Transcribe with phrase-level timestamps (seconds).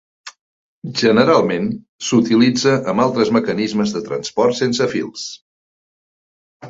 [1.01, 1.67] Generalment
[2.07, 5.27] s'utilitza amb altres mecanismes de transport sense fils.